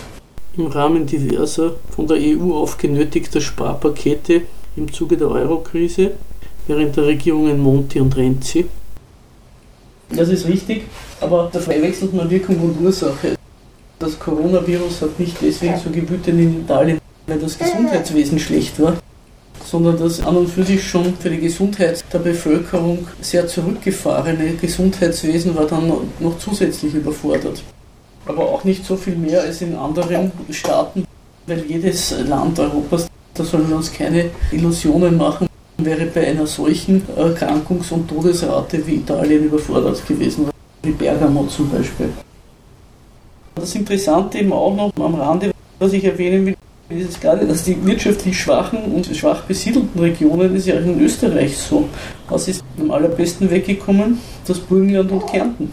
[0.55, 4.41] Im Rahmen diverser von der EU aufgenötigter Sparpakete
[4.75, 6.11] im Zuge der Eurokrise
[6.67, 8.67] während der Regierungen Monti und Renzi.
[10.09, 10.83] Das ist richtig,
[11.21, 13.35] aber da verwechselt man Wirkung und Ursache.
[13.97, 18.97] Das Coronavirus hat nicht deswegen so gewütet in Italien, weil das Gesundheitswesen schlecht war,
[19.71, 25.55] sondern das an und für sich schon für die Gesundheit der Bevölkerung sehr zurückgefahrene Gesundheitswesen
[25.55, 25.88] war dann
[26.19, 27.63] noch zusätzlich überfordert.
[28.25, 31.05] Aber auch nicht so viel mehr als in anderen Staaten,
[31.47, 37.03] weil jedes Land Europas, da sollen wir uns keine Illusionen machen, wäre bei einer solchen
[37.17, 40.49] Erkrankungs- und Todesrate wie Italien überfordert gewesen,
[40.84, 42.10] wie Bergamo zum Beispiel.
[43.55, 46.55] Das Interessante eben auch noch am Rande, was ich erwähnen will,
[46.99, 51.58] ist gerade, dass die wirtschaftlich schwachen und schwach besiedelten Regionen ist ja auch in Österreich
[51.58, 51.88] so.
[52.30, 54.19] Was ist am allerbesten weggekommen?
[54.45, 55.71] Das Burgenland und Kärnten.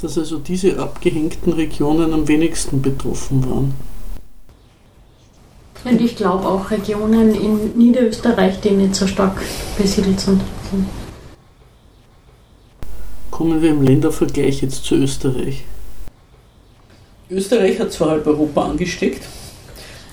[0.00, 3.74] Dass also diese abgehängten Regionen am wenigsten betroffen waren.
[5.84, 9.40] Und ich glaube auch Regionen in Niederösterreich, die nicht so stark
[9.78, 10.40] besiedelt sind.
[13.30, 15.64] Kommen wir im Ländervergleich jetzt zu Österreich.
[17.30, 19.22] Österreich hat zwar halb Europa angesteckt,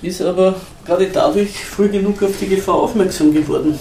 [0.02, 0.56] ist aber
[0.86, 3.78] gerade dadurch früh genug auf die Gefahr aufmerksam geworden.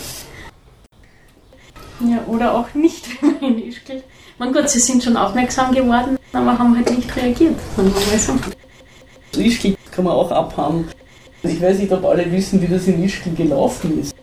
[2.00, 4.02] Ja, oder auch nicht, wenn man in Ischgl.
[4.38, 9.40] Mein Gott, sie sind schon aufmerksam geworden, aber haben halt nicht reagiert, wir mal so.
[9.40, 10.88] Ischgl kann man auch abhaben.
[11.42, 14.14] Ich weiß nicht, ob alle wissen, wie das in Ischgl gelaufen ist.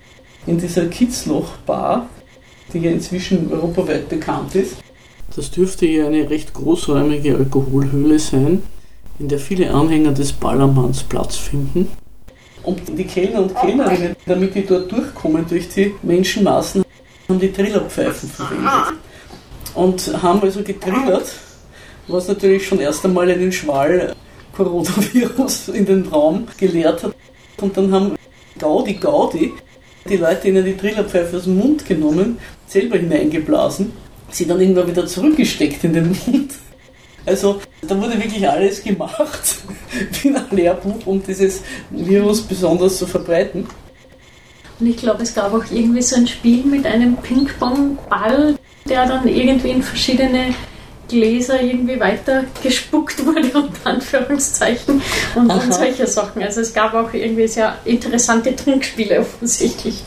[0.45, 2.07] In dieser Kitzloch-Bar,
[2.73, 4.77] die ja inzwischen europaweit bekannt ist.
[5.35, 8.63] Das dürfte ja eine recht großräumige Alkoholhöhle sein,
[9.19, 11.89] in der viele Anhänger des Ballermanns Platz finden.
[12.63, 16.83] Und die Kellner und Kellnerinnen, damit die dort durchkommen durch die Menschenmassen,
[17.27, 18.93] haben die Trillerpfeifen verwendet.
[19.75, 21.33] Und haben also getrillert,
[22.07, 24.15] was natürlich schon erst einmal einen Schwall
[24.55, 27.15] Coronavirus in den Raum geleert hat.
[27.59, 28.15] Und dann haben
[28.59, 29.51] Gaudi Gaudi
[30.09, 33.93] die Leute ihnen die Trillerpfeife aus dem Mund genommen, selber hineingeblasen,
[34.29, 36.53] sie dann irgendwann wieder zurückgesteckt in den Mund.
[37.25, 39.57] Also da wurde wirklich alles gemacht,
[40.21, 43.67] wie ein Lehrbuch, um dieses Virus besonders zu verbreiten.
[44.79, 48.55] Und ich glaube, es gab auch irgendwie so ein Spiel mit einem Ping-Pong-Ball,
[48.89, 50.53] der dann irgendwie in verschiedene
[51.07, 55.01] Gläser irgendwie weiter gespuckt wurde, unter Anführungszeichen,
[55.35, 56.41] und, und solche Sachen.
[56.41, 60.03] Also es gab auch irgendwie sehr interessante Trinkspiele offensichtlich.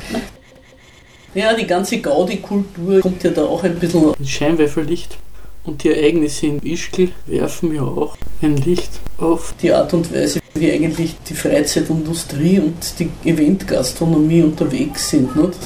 [1.35, 5.19] Ja, die ganze Gaudi-Kultur kommt ja da auch ein bisschen ins Scheinwerferlicht.
[5.67, 10.41] Und die Ereignisse in Ischgl werfen ja auch ein Licht auf die Art und Weise,
[10.55, 15.35] wie eigentlich die Freizeitindustrie und die Eventgastronomie unterwegs sind.
[15.35, 15.59] Nicht?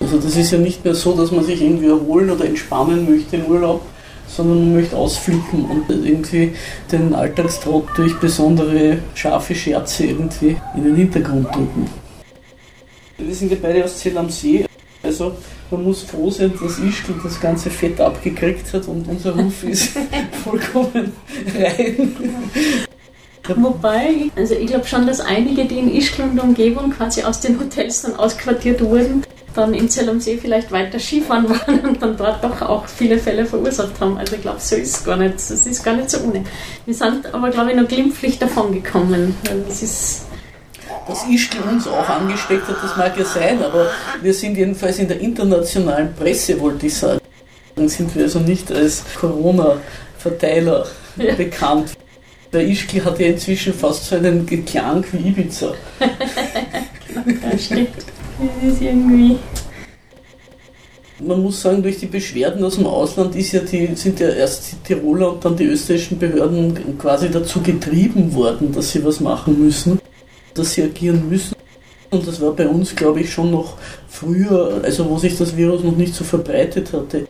[0.00, 3.36] Also das ist ja nicht mehr so, dass man sich irgendwie erholen oder entspannen möchte
[3.36, 3.80] im Urlaub,
[4.28, 6.52] sondern man möchte ausflippen und irgendwie
[6.92, 11.88] den Alltagstrott durch besondere scharfe Scherze irgendwie in den Hintergrund drücken.
[13.16, 14.66] Wir sind ja beide aus Zell am See,
[15.20, 15.36] also
[15.70, 19.96] man muss froh sein, dass Ischgl das ganze Fett abgekriegt hat und unser Ruf ist
[20.44, 21.12] vollkommen
[21.58, 22.16] rein.
[23.54, 27.58] Wobei, also ich glaube schon, dass einige, die in Ischgl und Umgebung quasi aus den
[27.60, 29.22] Hotels dann ausquartiert wurden,
[29.54, 33.18] dann in Zell am See vielleicht weiter Skifahren waren und dann dort doch auch viele
[33.18, 34.18] Fälle verursacht haben.
[34.18, 35.34] Also ich glaube, so ist es gar nicht.
[35.36, 36.44] Das ist gar nicht so ohne.
[36.84, 39.34] Wir sind aber, glaube ich, noch glimpflich davon gekommen.
[39.66, 40.26] Das ist
[41.06, 43.90] dass Ischgl uns auch angesteckt hat, das mag ja sein, aber
[44.22, 47.20] wir sind jedenfalls in der internationalen Presse, wollte ich sagen.
[47.76, 51.34] Dann sind wir also nicht als Corona-Verteiler ja.
[51.34, 51.92] bekannt.
[52.52, 55.74] Der Ischgl hat ja inzwischen fast so einen Geklang wie Ibiza.
[56.00, 57.88] ja, stimmt.
[58.38, 59.38] Das ist irgendwie
[61.18, 64.70] man muss sagen, durch die Beschwerden aus dem Ausland ist ja die, sind ja erst
[64.70, 69.58] die Tiroler und dann die österreichischen Behörden quasi dazu getrieben worden, dass sie was machen
[69.58, 69.98] müssen
[70.58, 71.54] dass sie agieren müssen.
[72.10, 73.76] Und das war bei uns, glaube ich, schon noch
[74.08, 77.26] früher, also wo sich das Virus noch nicht so verbreitet hatte.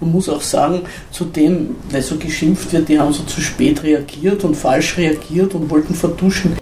[0.00, 4.44] Man muss auch sagen, zudem, weil so geschimpft wird, die haben so zu spät reagiert
[4.44, 6.56] und falsch reagiert und wollten vertuschen.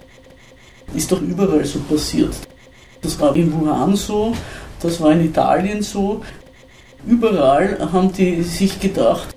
[0.93, 2.35] Ist doch überall so passiert.
[3.01, 4.33] Das war in Wuhan so,
[4.81, 6.21] das war in Italien so.
[7.05, 9.35] Überall haben die sich gedacht,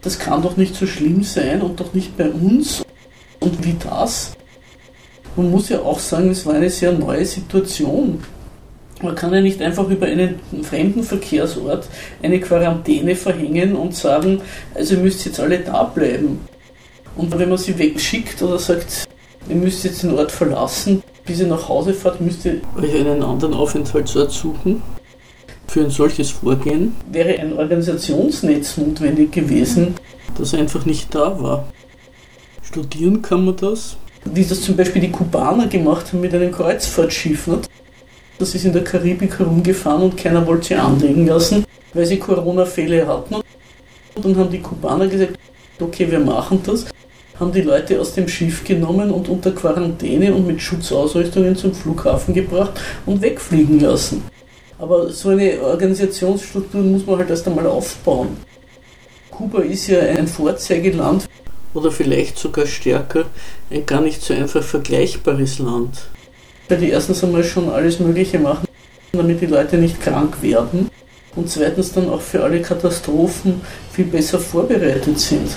[0.00, 2.82] das kann doch nicht so schlimm sein und doch nicht bei uns.
[3.40, 4.32] Und wie das?
[5.36, 8.22] Man muss ja auch sagen, es war eine sehr neue Situation.
[9.02, 11.88] Man kann ja nicht einfach über einen fremden Verkehrsort
[12.22, 14.40] eine Quarantäne verhängen und sagen,
[14.74, 16.40] also ihr müsst jetzt alle da bleiben.
[17.16, 19.08] Und wenn man sie wegschickt oder sagt,
[19.48, 23.22] ihr müsst jetzt den Ort verlassen, bis ihr nach Hause fahrt, müsst ihr euch einen
[23.22, 24.82] anderen Aufenthaltsort suchen.
[25.66, 29.94] Für ein solches Vorgehen wäre ein Organisationsnetz notwendig gewesen,
[30.36, 31.68] das einfach nicht da war.
[32.62, 37.46] Studieren kann man das, wie das zum Beispiel die Kubaner gemacht haben mit einem Kreuzfahrtschiff.
[37.46, 37.68] Nicht?
[38.38, 43.06] Das ist in der Karibik herumgefahren und keiner wollte sie anlegen lassen, weil sie Corona-Fälle
[43.06, 43.36] hatten.
[44.14, 45.38] Und dann haben die Kubaner gesagt,
[45.80, 46.86] okay, wir machen das,
[47.38, 52.34] haben die Leute aus dem Schiff genommen und unter Quarantäne und mit Schutzausrüstungen zum Flughafen
[52.34, 54.22] gebracht und wegfliegen lassen.
[54.78, 58.36] Aber so eine Organisationsstruktur muss man halt erst einmal aufbauen.
[59.30, 61.28] Kuba ist ja ein Vorzeigeland
[61.74, 63.24] oder vielleicht sogar stärker
[63.70, 66.06] ein gar nicht so einfach vergleichbares Land.
[66.68, 68.66] Weil die erstens einmal schon alles Mögliche machen,
[69.12, 70.90] damit die Leute nicht krank werden
[71.36, 73.60] und zweitens dann auch für alle Katastrophen
[73.92, 75.56] viel besser vorbereitet sind.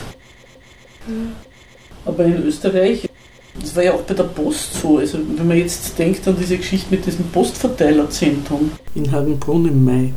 [2.06, 3.10] Aber in Österreich,
[3.60, 6.58] das war ja auch bei der Post so, also wenn man jetzt denkt an diese
[6.58, 10.14] Geschichte mit diesem Postverteilerzentrum in Hagenbrunn im Mai,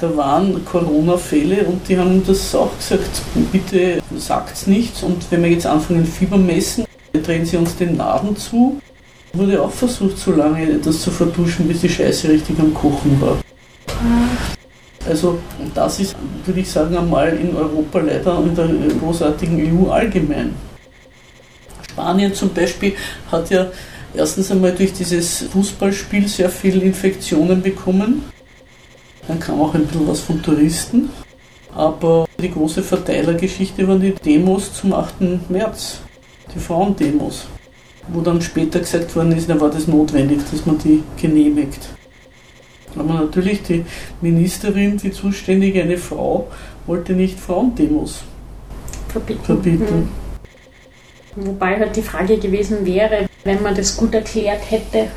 [0.00, 5.50] da waren Corona-Fälle und die haben das auch gesagt, bitte sagt's nichts und wenn wir
[5.50, 8.80] jetzt anfangen Fieber messen, drehen sie uns den Naden zu.
[9.32, 13.38] Wurde auch versucht, so lange das zu verduschen, bis die Scheiße richtig am Kochen war.
[15.08, 15.38] Also
[15.74, 20.54] das ist, würde ich sagen, einmal in Europa leider und in der großartigen EU allgemein.
[21.90, 22.94] Spanien zum Beispiel
[23.30, 23.66] hat ja
[24.14, 28.24] erstens einmal durch dieses Fußballspiel sehr viele Infektionen bekommen.
[29.28, 31.10] Dann kam auch ein bisschen was von Touristen.
[31.74, 35.50] Aber die große Verteilergeschichte waren die Demos zum 8.
[35.50, 36.00] März,
[36.54, 37.46] die Frauendemos,
[38.08, 41.88] wo dann später gesagt worden ist, da war das notwendig, dass man die genehmigt.
[42.96, 43.84] Aber natürlich die
[44.20, 46.46] Ministerin, die zuständige, eine Frau,
[46.86, 48.22] wollte nicht Frauendemos
[49.08, 49.44] verbieten.
[49.44, 50.10] verbieten.
[51.34, 51.46] Mhm.
[51.46, 55.08] Wobei halt die Frage gewesen wäre, wenn man das gut erklärt hätte,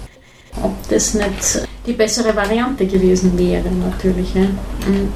[0.63, 4.33] ob das nicht die bessere Variante gewesen wäre, natürlich.
[4.33, 4.41] Ja.
[4.41, 5.13] Mhm.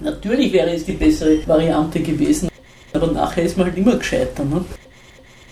[0.00, 2.48] Natürlich wäre es die bessere Variante gewesen,
[2.92, 4.48] aber nachher ist man halt immer gescheitert.
[4.50, 4.64] Ne?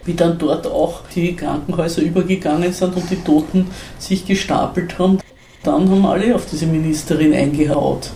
[0.05, 3.67] Wie dann dort auch die Krankenhäuser übergegangen sind und die Toten
[3.99, 5.19] sich gestapelt haben,
[5.63, 8.11] dann haben alle auf diese Ministerin eingehaut.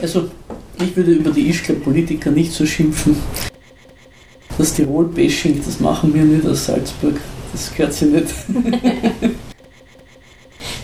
[0.00, 0.30] Also,
[0.78, 3.16] ich würde über die Ischgler Politiker nicht so schimpfen.
[4.58, 7.14] Das Tirol-Bashing, das machen wir nicht aus Salzburg.
[7.52, 8.28] Das gehört sich nicht.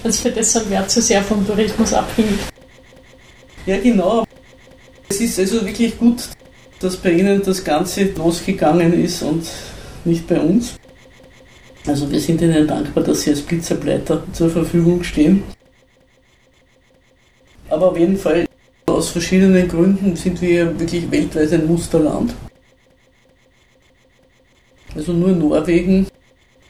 [0.03, 2.39] Das sind wir zu sehr vom Tourismus abhängig.
[3.67, 4.25] Ja, genau.
[5.09, 6.29] Es ist also wirklich gut,
[6.79, 9.49] dass bei Ihnen das Ganze losgegangen ist und
[10.05, 10.77] nicht bei uns.
[11.87, 15.43] Also wir sind Ihnen dankbar, dass Sie als Blitzableiter zur Verfügung stehen.
[17.69, 18.47] Aber auf jeden Fall,
[18.87, 22.33] aus verschiedenen Gründen sind wir wirklich weltweit ein Musterland.
[24.95, 26.07] Also nur Norwegen,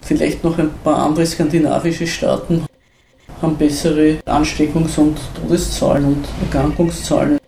[0.06, 2.64] vielleicht noch ein paar andere skandinavische Staaten
[3.42, 7.38] haben bessere Ansteckungs- und Todeszahlen und Erkrankungszahlen.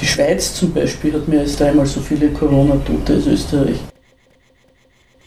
[0.00, 3.78] Die Schweiz zum Beispiel hat mehr als dreimal so viele Corona-Tote als Österreich.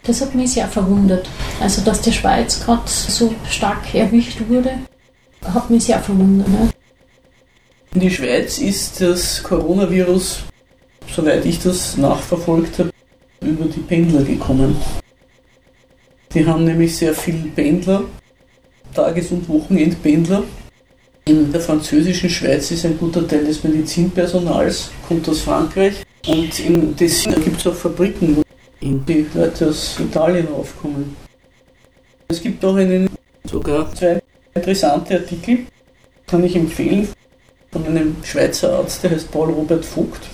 [0.02, 1.28] Das hat mich sehr verwundert.
[1.60, 4.72] Also, dass die Schweiz gerade so stark erwischt wurde,
[5.42, 6.48] hat mich sehr verwundert.
[6.48, 6.70] Ne?
[7.94, 10.44] In die Schweiz ist das Coronavirus,
[11.14, 12.90] soweit ich das nachverfolgt habe,
[13.40, 14.76] über die Pendler gekommen.
[16.32, 18.04] Die haben nämlich sehr viele Pendler,
[18.94, 20.44] Tages- und Wochenendpendler.
[21.24, 25.94] In der französischen Schweiz ist ein guter Teil des Medizinpersonals, kommt aus Frankreich.
[26.28, 28.42] Und in Tessin gibt es auch Fabriken, wo
[28.80, 31.16] die Leute aus Italien aufkommen.
[32.28, 33.10] Es gibt auch einen,
[33.44, 34.22] sogar zwei
[34.54, 35.66] interessante Artikel,
[36.28, 37.08] kann ich empfehlen,
[37.72, 40.28] von einem Schweizer Arzt, der heißt Paul Robert Vogt.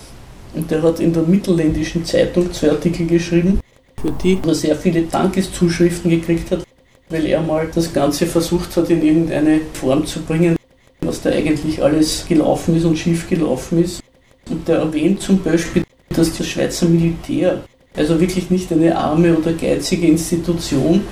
[0.55, 3.61] Und der hat in der Mittelländischen Zeitung zwei Artikel geschrieben,
[4.01, 6.65] für die er sehr viele Dankeszuschriften gekriegt hat,
[7.09, 10.57] weil er mal das Ganze versucht hat, in irgendeine Form zu bringen,
[11.01, 14.03] was da eigentlich alles gelaufen ist und schief gelaufen ist.
[14.51, 17.63] Und der erwähnt zum Beispiel, dass das Schweizer Militär,
[17.97, 21.03] also wirklich nicht eine arme oder geizige Institution,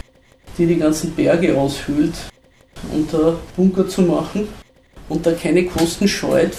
[0.58, 2.14] die die ganzen Berge aushöhlt,
[2.92, 4.48] um da Bunker zu machen
[5.08, 6.52] und da keine Kosten scheut,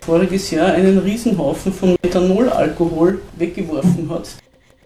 [0.00, 4.28] voriges Jahr einen Riesenhaufen von Methanolalkohol weggeworfen hat,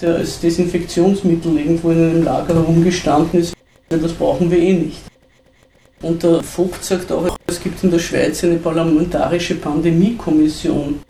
[0.03, 3.55] der als Desinfektionsmittel irgendwo in einem Lager herumgestanden ist.
[3.88, 5.03] Das brauchen wir eh nicht.
[6.03, 11.00] Und der Vogt sagt auch, es gibt in der Schweiz eine parlamentarische Pandemiekommission.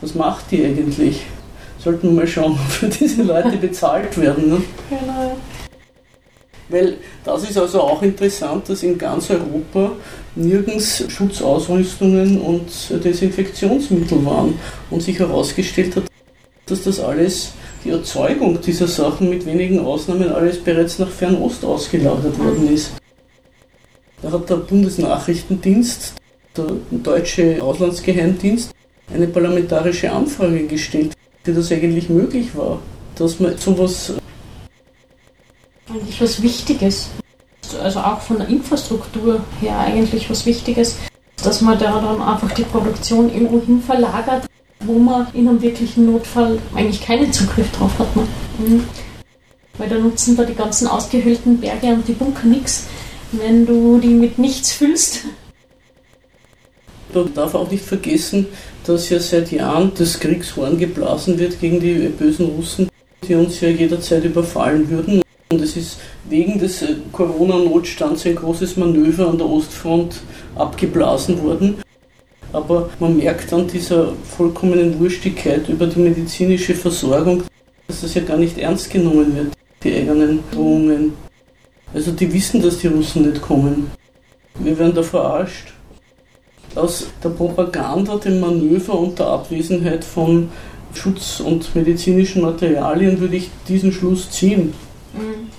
[0.00, 1.22] Was macht die eigentlich?
[1.78, 4.48] Sollten wir mal schauen, ob für diese Leute bezahlt werden.
[4.48, 4.62] Ne?
[4.88, 5.36] Genau.
[6.68, 9.92] Weil das ist also auch interessant, dass in ganz Europa
[10.34, 12.68] nirgends Schutzausrüstungen und
[13.04, 14.58] Desinfektionsmittel waren
[14.90, 16.04] und sich herausgestellt hat,
[16.66, 17.52] dass das alles,
[17.86, 22.92] die Erzeugung dieser Sachen mit wenigen Ausnahmen alles bereits nach Fernost ausgelagert worden ist.
[24.22, 26.14] Da hat der Bundesnachrichtendienst,
[26.56, 28.72] der deutsche Auslandsgeheimdienst,
[29.12, 31.12] eine parlamentarische Anfrage gestellt,
[31.44, 32.80] wie das eigentlich möglich war,
[33.14, 34.14] dass man sowas
[35.88, 37.08] eigentlich was Wichtiges.
[37.82, 40.96] Also auch von der Infrastruktur her eigentlich was Wichtiges,
[41.42, 44.46] dass man da dann einfach die Produktion irgendwo hin verlagert,
[44.80, 48.16] wo man in einem wirklichen Notfall eigentlich keinen Zugriff drauf hat.
[48.16, 48.26] Ne?
[48.58, 48.84] Mhm.
[49.78, 52.86] Weil da nutzen da die ganzen ausgehöhlten Berge und die Bunker nichts,
[53.32, 55.24] wenn du die mit nichts füllst.
[57.12, 58.46] Man darf auch nicht vergessen,
[58.84, 62.88] dass ja seit Jahren das Kriegshorn geblasen wird gegen die bösen Russen,
[63.26, 65.22] die uns ja jederzeit überfallen würden.
[65.50, 65.98] Und es ist
[66.28, 70.20] wegen des äh, Corona-Notstands ein großes Manöver an der Ostfront
[70.56, 71.76] abgeblasen worden.
[72.52, 77.42] Aber man merkt an dieser vollkommenen Wurstigkeit über die medizinische Versorgung,
[77.88, 81.12] dass das ja gar nicht ernst genommen wird, die eigenen Drohungen.
[81.92, 83.90] Also die wissen, dass die Russen nicht kommen.
[84.58, 85.72] Wir werden da verarscht.
[86.74, 90.50] Aus der Propaganda, dem Manöver und der Abwesenheit von
[90.94, 94.74] Schutz- und medizinischen Materialien würde ich diesen Schluss ziehen.
[95.14, 95.50] Mhm.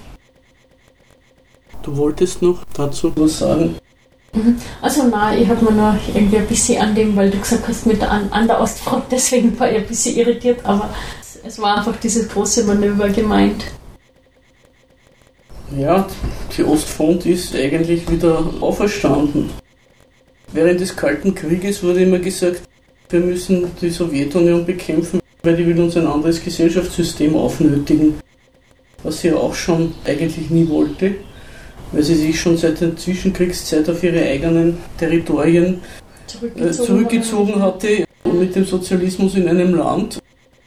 [1.83, 3.75] Du wolltest noch dazu was sagen?
[4.34, 4.57] Mhm.
[4.82, 7.86] Also nein, ich habe mir noch irgendwie ein bisschen an dem, weil du gesagt hast
[7.86, 10.89] mit der, an, der Ostfront, deswegen war ich ein bisschen irritiert, aber
[11.45, 13.65] es war einfach dieses große Manöver gemeint.
[15.78, 16.07] Ja,
[16.55, 19.49] die Ostfront ist eigentlich wieder auferstanden.
[20.53, 22.61] Während des Kalten Krieges wurde immer gesagt,
[23.09, 28.19] wir müssen die Sowjetunion bekämpfen, weil die will uns ein anderes Gesellschaftssystem aufnötigen
[29.03, 31.15] was sie auch schon eigentlich nie wollte,
[31.91, 35.81] weil sie sich schon seit der Zwischenkriegszeit auf ihre eigenen Territorien
[36.25, 40.19] zurückgezogen, äh, zurückgezogen hatte mit dem Sozialismus in einem Land.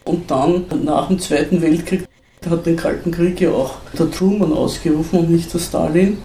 [0.04, 2.04] Und dann nach dem Zweiten Weltkrieg
[2.48, 6.18] hat den Kalten Krieg ja auch der Truman ausgerufen und nicht der Stalin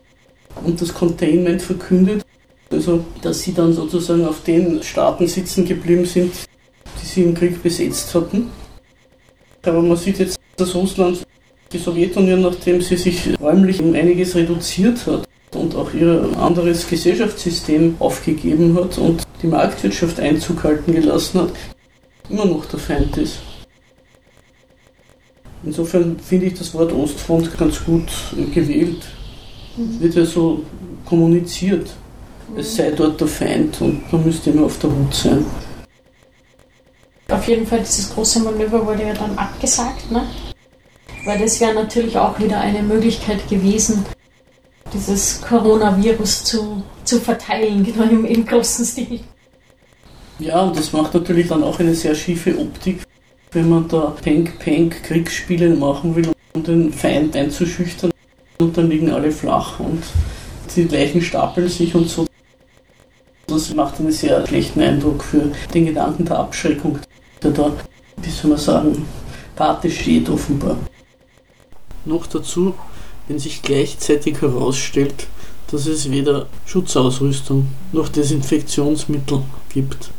[0.64, 2.24] und das Containment verkündet.
[2.72, 6.34] Also, dass sie dann sozusagen auf den Staaten sitzen geblieben sind,
[7.02, 8.50] die sie im Krieg besetzt hatten.
[9.64, 11.26] Aber man sieht jetzt, dass Russland
[11.72, 17.96] die Sowjetunion, nachdem sie sich räumlich um einiges reduziert hat und auch ihr anderes Gesellschaftssystem
[18.00, 21.52] aufgegeben hat und die Marktwirtschaft Einzug halten gelassen hat,
[22.30, 23.40] immer noch der Feind ist.
[25.64, 28.12] Insofern finde ich das Wort Ostfront ganz gut
[28.54, 29.04] gewählt.
[29.78, 30.64] Es wird ja so
[31.06, 31.90] kommuniziert,
[32.56, 35.46] es sei dort der Feind und man müsste immer auf der Hut sein.
[37.30, 40.24] Auf jeden Fall, dieses große Manöver wurde ja dann abgesagt, ne?
[41.26, 44.06] Weil das wäre natürlich auch wieder eine Möglichkeit gewesen,
[44.94, 49.20] dieses Coronavirus zu, zu verteilen, genau im, im großen Stil.
[50.38, 53.04] Ja, und das macht natürlich dann auch eine sehr schiefe Optik,
[53.52, 58.12] wenn man da Pank-Pank-Kriegsspiele machen will, um den Feind einzuschüchtern
[58.60, 60.04] und dann liegen alle flach und
[60.76, 62.26] die Leichen stapeln sich und so.
[63.48, 67.00] Das macht einen sehr schlechten Eindruck für den Gedanken der Abschreckung,
[67.42, 67.72] der da,
[68.18, 69.06] wie soll man sagen,
[69.56, 70.78] Pate steht offenbar.
[72.06, 72.74] Noch dazu,
[73.28, 75.28] wenn sich gleichzeitig herausstellt,
[75.72, 79.42] dass es weder Schutzausrüstung noch Desinfektionsmittel
[79.74, 80.12] gibt.